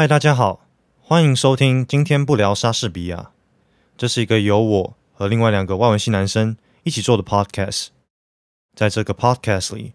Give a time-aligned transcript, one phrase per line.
[0.00, 0.66] 嗨，大家好，
[1.02, 3.32] 欢迎收听今天不聊莎士比亚。
[3.98, 7.88] 这是一个由我和另外两个外文系男生一起做的 podcast。
[8.74, 9.92] 在这个 podcast 里，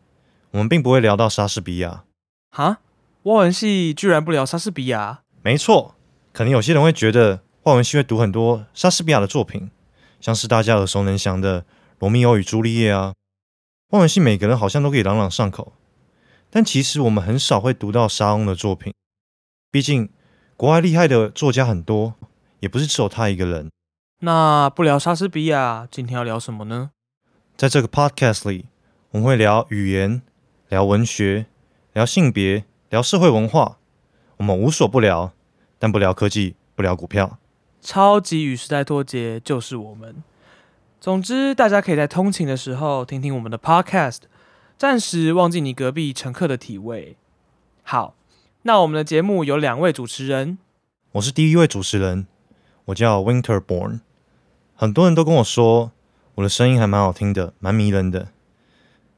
[0.51, 2.03] 我们并不会聊到莎士比亚。
[2.51, 2.81] 哈，
[3.23, 5.23] 外文系居然不聊莎士比亚？
[5.41, 5.95] 没错，
[6.31, 9.71] 可能有些人会觉得外文系会读很多莎士比亚的作品，
[10.21, 11.61] 像是大家耳熟能详的
[11.97, 13.15] 《罗密欧与朱丽叶》啊。
[13.89, 15.73] 外文系每个人好像都可以朗朗上口，
[16.51, 18.93] 但其实我们很少会读到莎翁的作品。
[19.75, 20.07] 毕竟，
[20.55, 22.13] 国外厉害的作家很多，
[22.61, 23.69] 也不是只有他一个人。
[24.21, 26.91] 那不聊莎士比亚，今天要聊什么呢？
[27.57, 28.67] 在这个 podcast 里，
[29.11, 30.21] 我们会聊语言、
[30.69, 31.47] 聊文学、
[31.91, 33.79] 聊性别、聊社会文化，
[34.37, 35.33] 我们无所不聊，
[35.77, 37.37] 但不聊科技，不聊股票。
[37.81, 40.23] 超级与时代脱节就是我们。
[41.01, 44.19] 总之，大家可以在通勤的时候听听我们的 podcast，
[44.77, 47.17] 暂时忘记你隔壁乘客的体味。
[47.83, 48.15] 好。
[48.67, 50.57] 那我们的节目有两位主持人，
[51.11, 52.25] 我是第一位主持人，
[52.85, 53.99] 我叫 Winterborn。
[54.75, 55.91] 很多人都跟我说
[56.33, 58.29] 我的声音还蛮好听的，蛮迷人的，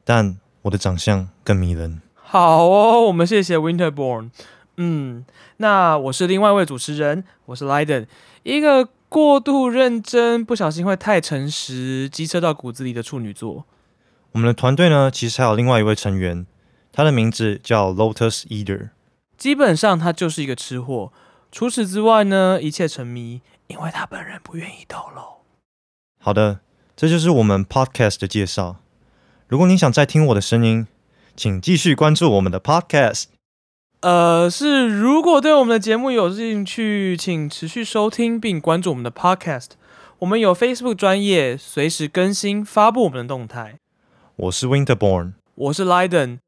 [0.03, 2.01] 但我的长相更迷人。
[2.13, 4.31] 好哦，我们谢谢 Winterborn。
[4.75, 5.25] 嗯，
[5.55, 8.07] 那我是另外一位主持人，我是 Liden，
[8.43, 13.63] 一个过度认真、不小心会太诚实、机车到骨子里的处女座。
[14.33, 16.45] 我们的团队呢，其实还有另外一位成员，
[16.91, 18.89] 他的名字叫 Lotus Eater。
[19.37, 21.11] 基本上他就是一个吃货，
[21.51, 25.21] 除此之外呢，一切沉迷，因为他本人不愿意透露。
[26.19, 26.59] 好的，
[26.95, 28.77] 这就是我们 podcast 的介绍。
[29.47, 30.87] 如果你想再听我的声音，
[31.35, 33.25] 请继续关注我们的 podcast。
[34.01, 39.69] 呃，是如果对我们的节目有兴趣，请持续收听并关注我们的 podcast。
[40.19, 43.79] 我们有 Facebook 专业，随时更新发布我们的动态。
[44.35, 46.39] 我是 Winterborn，我是 Lydon。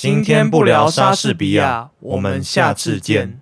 [0.00, 3.40] 今天不聊莎士比亚，我们下次见。